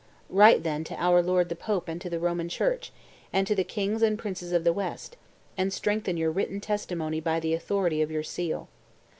Write, 0.31 0.63
then, 0.63 0.83
to 0.83 0.95
our 0.99 1.21
lord 1.21 1.47
the 1.47 1.55
pope 1.55 1.87
and 1.87 2.01
to 2.01 2.09
the 2.09 2.17
Roman 2.17 2.49
Church, 2.49 2.91
and 3.31 3.45
to 3.45 3.53
the 3.53 3.63
kings 3.63 4.01
and 4.01 4.17
princes 4.17 4.51
of 4.51 4.63
the 4.63 4.73
West, 4.73 5.15
and 5.55 5.71
strengthen 5.71 6.17
your 6.17 6.31
written 6.31 6.59
testimony 6.59 7.19
by 7.19 7.39
the 7.39 7.53
authority 7.53 8.01
of 8.01 8.09
your 8.09 8.23
seal. 8.23 8.67